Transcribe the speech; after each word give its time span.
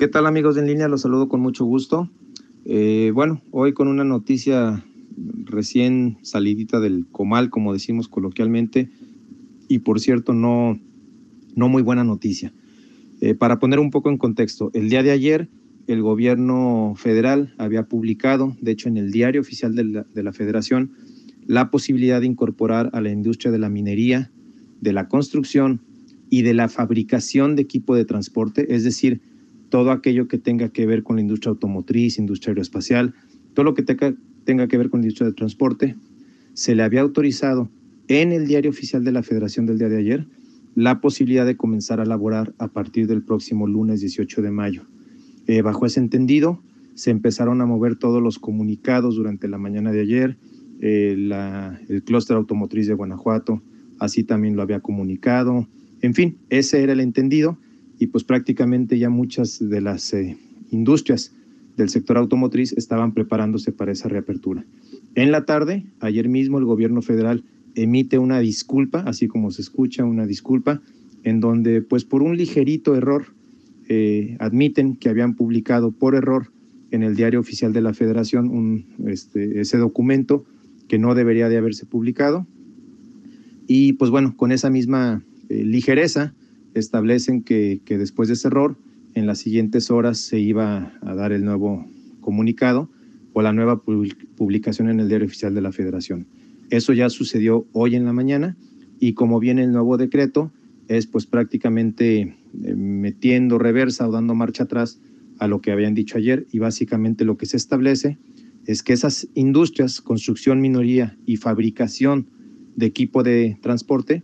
¿Qué 0.00 0.08
tal 0.08 0.24
amigos 0.24 0.56
en 0.56 0.66
línea? 0.66 0.88
Los 0.88 1.02
saludo 1.02 1.28
con 1.28 1.40
mucho 1.40 1.66
gusto. 1.66 2.08
Eh, 2.64 3.12
bueno, 3.12 3.42
hoy 3.50 3.74
con 3.74 3.86
una 3.86 4.02
noticia 4.02 4.82
recién 5.44 6.16
salidita 6.22 6.80
del 6.80 7.06
comal, 7.12 7.50
como 7.50 7.74
decimos 7.74 8.08
coloquialmente, 8.08 8.88
y 9.68 9.80
por 9.80 10.00
cierto, 10.00 10.32
no, 10.32 10.80
no 11.54 11.68
muy 11.68 11.82
buena 11.82 12.02
noticia. 12.02 12.50
Eh, 13.20 13.34
para 13.34 13.58
poner 13.58 13.78
un 13.78 13.90
poco 13.90 14.08
en 14.08 14.16
contexto, 14.16 14.70
el 14.72 14.88
día 14.88 15.02
de 15.02 15.10
ayer 15.10 15.50
el 15.86 16.00
gobierno 16.00 16.94
federal 16.96 17.54
había 17.58 17.86
publicado, 17.86 18.56
de 18.62 18.70
hecho 18.70 18.88
en 18.88 18.96
el 18.96 19.12
diario 19.12 19.42
oficial 19.42 19.74
de 19.74 19.84
la, 19.84 20.06
de 20.14 20.22
la 20.22 20.32
federación, 20.32 20.92
la 21.46 21.70
posibilidad 21.70 22.22
de 22.22 22.26
incorporar 22.26 22.88
a 22.94 23.02
la 23.02 23.10
industria 23.10 23.52
de 23.52 23.58
la 23.58 23.68
minería, 23.68 24.32
de 24.80 24.94
la 24.94 25.08
construcción 25.08 25.82
y 26.30 26.40
de 26.40 26.54
la 26.54 26.70
fabricación 26.70 27.54
de 27.54 27.60
equipo 27.60 27.94
de 27.94 28.06
transporte, 28.06 28.74
es 28.74 28.82
decir, 28.82 29.20
todo 29.70 29.92
aquello 29.92 30.28
que 30.28 30.38
tenga 30.38 30.68
que 30.68 30.84
ver 30.84 31.02
con 31.02 31.16
la 31.16 31.22
industria 31.22 31.50
automotriz, 31.50 32.18
industria 32.18 32.50
aeroespacial, 32.50 33.14
todo 33.54 33.64
lo 33.64 33.74
que 33.74 33.82
tenga, 33.82 34.68
que 34.68 34.78
ver 34.78 34.90
con 34.90 35.00
la 35.00 35.06
industria 35.06 35.28
de 35.28 35.34
transporte, 35.34 35.96
se 36.54 36.74
le 36.74 36.82
había 36.82 37.00
autorizado 37.00 37.70
en 38.08 38.32
el 38.32 38.46
diario 38.46 38.70
oficial 38.70 39.04
de 39.04 39.12
la 39.12 39.22
Federación 39.22 39.66
del 39.66 39.78
día 39.78 39.88
de 39.88 39.98
ayer 39.98 40.26
la 40.74 41.00
posibilidad 41.00 41.46
de 41.46 41.56
comenzar 41.56 42.00
a 42.00 42.04
laborar 42.04 42.54
a 42.58 42.68
partir 42.68 43.06
del 43.06 43.22
próximo 43.22 43.66
lunes 43.66 44.00
18 44.00 44.42
de 44.42 44.50
mayo. 44.50 44.82
Eh, 45.46 45.62
bajo 45.62 45.86
ese 45.86 46.00
entendido, 46.00 46.62
se 46.94 47.10
empezaron 47.10 47.60
a 47.60 47.66
mover 47.66 47.96
todos 47.96 48.22
los 48.22 48.38
comunicados 48.38 49.16
durante 49.16 49.48
la 49.48 49.58
mañana 49.58 49.90
de 49.90 50.00
ayer. 50.00 50.36
Eh, 50.80 51.16
el 51.88 52.02
clúster 52.04 52.36
automotriz 52.36 52.86
de 52.86 52.94
Guanajuato 52.94 53.62
así 53.98 54.24
también 54.24 54.56
lo 54.56 54.62
había 54.62 54.80
comunicado. 54.80 55.68
En 56.02 56.14
fin, 56.14 56.38
ese 56.48 56.82
era 56.82 56.92
el 56.92 57.00
entendido 57.00 57.58
y 58.00 58.06
pues 58.06 58.24
prácticamente 58.24 58.98
ya 58.98 59.10
muchas 59.10 59.58
de 59.60 59.80
las 59.82 60.12
eh, 60.14 60.38
industrias 60.70 61.36
del 61.76 61.90
sector 61.90 62.16
automotriz 62.16 62.72
estaban 62.72 63.12
preparándose 63.12 63.72
para 63.72 63.92
esa 63.92 64.08
reapertura. 64.08 64.64
En 65.14 65.30
la 65.30 65.44
tarde, 65.44 65.84
ayer 66.00 66.26
mismo 66.28 66.58
el 66.58 66.64
gobierno 66.64 67.02
federal 67.02 67.44
emite 67.74 68.18
una 68.18 68.40
disculpa, 68.40 69.00
así 69.00 69.28
como 69.28 69.50
se 69.50 69.60
escucha 69.60 70.04
una 70.04 70.26
disculpa, 70.26 70.80
en 71.24 71.40
donde 71.40 71.82
pues 71.82 72.06
por 72.06 72.22
un 72.22 72.38
ligerito 72.38 72.96
error 72.96 73.34
eh, 73.88 74.34
admiten 74.40 74.96
que 74.96 75.10
habían 75.10 75.34
publicado 75.34 75.92
por 75.92 76.14
error 76.14 76.50
en 76.90 77.02
el 77.02 77.16
diario 77.16 77.38
oficial 77.38 77.74
de 77.74 77.82
la 77.82 77.92
federación 77.92 78.86
este, 79.06 79.60
ese 79.60 79.76
documento 79.76 80.46
que 80.88 80.98
no 80.98 81.14
debería 81.14 81.50
de 81.50 81.58
haberse 81.58 81.84
publicado. 81.84 82.46
Y 83.66 83.92
pues 83.92 84.10
bueno, 84.10 84.36
con 84.38 84.52
esa 84.52 84.70
misma 84.70 85.22
eh, 85.50 85.64
ligereza 85.64 86.34
establecen 86.74 87.42
que, 87.42 87.80
que 87.84 87.98
después 87.98 88.28
de 88.28 88.34
ese 88.34 88.48
error, 88.48 88.76
en 89.14 89.26
las 89.26 89.38
siguientes 89.38 89.90
horas 89.90 90.18
se 90.18 90.38
iba 90.38 90.92
a 91.02 91.14
dar 91.14 91.32
el 91.32 91.44
nuevo 91.44 91.86
comunicado 92.20 92.88
o 93.32 93.42
la 93.42 93.52
nueva 93.52 93.82
publicación 93.82 94.88
en 94.88 95.00
el 95.00 95.08
diario 95.08 95.26
oficial 95.26 95.54
de 95.54 95.60
la 95.60 95.72
federación. 95.72 96.26
Eso 96.70 96.92
ya 96.92 97.08
sucedió 97.10 97.66
hoy 97.72 97.96
en 97.96 98.04
la 98.04 98.12
mañana 98.12 98.56
y 98.98 99.14
como 99.14 99.40
viene 99.40 99.64
el 99.64 99.72
nuevo 99.72 99.96
decreto, 99.96 100.52
es 100.88 101.06
pues 101.06 101.26
prácticamente 101.26 102.20
eh, 102.20 102.74
metiendo 102.74 103.58
reversa 103.58 104.08
o 104.08 104.12
dando 104.12 104.34
marcha 104.34 104.64
atrás 104.64 105.00
a 105.38 105.46
lo 105.46 105.60
que 105.60 105.72
habían 105.72 105.94
dicho 105.94 106.18
ayer 106.18 106.46
y 106.52 106.58
básicamente 106.58 107.24
lo 107.24 107.36
que 107.36 107.46
se 107.46 107.56
establece 107.56 108.18
es 108.66 108.82
que 108.82 108.92
esas 108.92 109.28
industrias, 109.34 110.00
construcción, 110.00 110.60
minoría 110.60 111.16
y 111.26 111.36
fabricación 111.36 112.26
de 112.76 112.86
equipo 112.86 113.22
de 113.22 113.58
transporte 113.62 114.22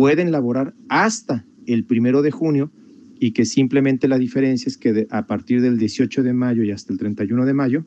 pueden 0.00 0.32
laborar 0.32 0.72
hasta 0.88 1.44
el 1.66 1.84
primero 1.84 2.22
de 2.22 2.30
junio 2.30 2.70
y 3.18 3.32
que 3.32 3.44
simplemente 3.44 4.08
la 4.08 4.16
diferencia 4.16 4.66
es 4.66 4.78
que 4.78 4.94
de, 4.94 5.06
a 5.10 5.26
partir 5.26 5.60
del 5.60 5.76
18 5.76 6.22
de 6.22 6.32
mayo 6.32 6.62
y 6.64 6.70
hasta 6.70 6.94
el 6.94 6.98
31 6.98 7.44
de 7.44 7.52
mayo 7.52 7.84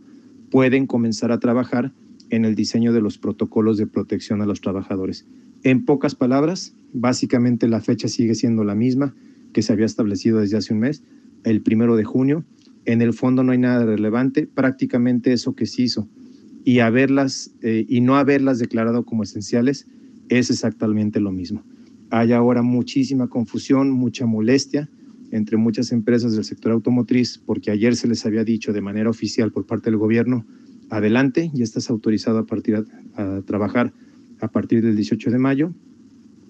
pueden 0.52 0.86
comenzar 0.86 1.32
a 1.32 1.40
trabajar 1.40 1.92
en 2.30 2.46
el 2.46 2.54
diseño 2.54 2.94
de 2.94 3.02
los 3.02 3.18
protocolos 3.18 3.80
de 3.80 3.88
protección 3.88 4.44
a 4.44 4.46
los 4.46 4.62
trabajadores. 4.62 5.26
En 5.64 5.86
pocas 5.86 6.14
palabras, 6.14 6.76
básicamente 6.94 7.68
la 7.68 7.82
fecha 7.82 8.08
sigue 8.08 8.36
siendo 8.36 8.64
la 8.64 8.76
misma 8.76 9.16
que 9.52 9.64
se 9.64 9.74
había 9.74 9.88
establecido 9.88 10.38
desde 10.38 10.58
hace 10.58 10.72
un 10.72 10.82
mes, 10.82 11.02
el 11.44 11.64
primero 11.64 11.96
de 11.96 12.04
junio. 12.04 12.46
En 12.86 13.02
el 13.02 13.14
fondo 13.14 13.42
no 13.42 13.54
hay 13.54 13.58
nada 13.58 13.88
relevante, 13.88 14.46
prácticamente 14.46 15.34
eso 15.34 15.56
que 15.56 15.66
se 15.66 15.82
hizo 15.82 16.08
y 16.64 16.78
haberlas 16.78 17.56
eh, 17.64 17.88
y 17.90 18.02
no 18.02 18.18
haberlas 18.18 18.60
declarado 18.60 19.04
como 19.04 19.24
esenciales 19.24 19.88
es 20.30 20.52
exactamente 20.52 21.20
lo 21.20 21.32
mismo. 21.32 21.64
Hay 22.16 22.32
ahora 22.32 22.62
muchísima 22.62 23.28
confusión, 23.28 23.90
mucha 23.90 24.28
molestia 24.28 24.88
entre 25.32 25.58
muchas 25.58 25.92
empresas 25.92 26.36
del 26.36 26.44
sector 26.44 26.72
automotriz 26.72 27.40
porque 27.44 27.72
ayer 27.72 27.96
se 27.96 28.08
les 28.08 28.24
había 28.28 28.44
dicho 28.44 28.72
de 28.72 28.82
manera 28.82 29.10
oficial 29.10 29.52
por 29.52 29.66
parte 29.66 29.90
del 29.90 29.98
gobierno, 29.98 30.46
adelante, 30.92 31.50
ya 31.56 31.64
estás 31.64 31.90
autorizado 31.90 32.38
a, 32.38 32.46
partir 32.46 32.76
a, 32.76 32.84
a 33.16 33.42
trabajar 33.42 33.94
a 34.42 34.48
partir 34.48 34.84
del 34.84 34.96
18 34.96 35.32
de 35.32 35.40
mayo 35.40 35.74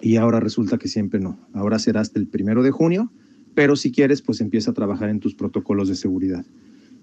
y 0.01 0.18
ahora 0.18 0.41
resulta 0.41 0.78
que 0.78 0.90
siempre 0.90 1.22
no. 1.22 1.40
Ahora 1.53 1.80
será 1.80 2.01
hasta 2.01 2.19
el 2.19 2.28
primero 2.28 2.62
de 2.62 2.72
junio, 2.72 3.09
pero 3.56 3.78
si 3.78 3.94
quieres, 3.94 4.22
pues 4.22 4.41
empieza 4.41 4.72
a 4.72 4.74
trabajar 4.74 5.09
en 5.09 5.22
tus 5.22 5.34
protocolos 5.34 5.88
de 5.88 5.95
seguridad. 5.95 6.45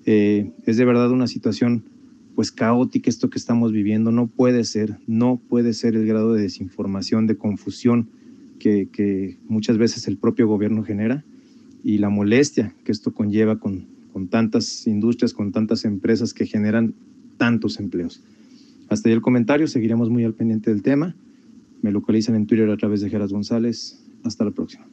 Eh, 0.05 0.53
es 0.67 0.77
de 0.77 0.85
verdad 0.85 1.11
una 1.11 1.29
situación 1.29 1.85
pues 2.35 2.53
caótica 2.53 3.09
esto 3.09 3.31
que 3.31 3.39
estamos 3.39 3.73
viviendo. 3.73 4.13
No 4.13 4.27
puede 4.27 4.65
ser, 4.65 4.99
no 5.07 5.41
puede 5.49 5.73
ser 5.73 5.97
el 5.97 6.05
grado 6.07 6.35
de 6.35 6.43
desinformación, 6.43 7.27
de 7.27 7.39
confusión 7.39 8.20
que, 8.61 9.39
muchas 9.49 9.77
veces 9.77 10.07
el 10.07 10.17
propio 10.17 10.47
gobierno 10.47 10.85
genera 10.85 11.25
y 11.83 11.99
la 11.99 12.11
molestia 12.11 12.73
que 12.85 12.93
esto 12.93 13.13
conlleva 13.13 13.59
con, 13.59 13.87
con 14.13 14.29
tantas 14.29 14.87
industrias, 14.87 15.33
con 15.33 15.51
tantas 15.51 15.85
empresas 15.85 16.33
que 16.33 16.47
generan 16.47 16.95
tantos 17.39 17.81
empleos. 17.81 18.23
Hasta 18.89 19.09
ahí 19.09 19.15
el 19.15 19.23
comentario, 19.23 19.67
seguiremos 19.67 20.11
muy 20.11 20.25
al 20.25 20.35
pendiente 20.35 20.71
del 20.71 20.83
tema. 20.83 21.17
Me 21.83 21.91
localizan 21.91 22.37
en 22.37 22.47
Twitter 22.47 22.71
a 22.71 22.77
través 22.77 23.01
de 23.01 23.11
Geras 23.11 23.33
González. 23.33 24.05
Hasta 24.23 24.45
la 24.45 24.51
próxima. 24.51 24.87